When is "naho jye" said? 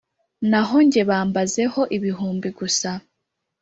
0.49-1.03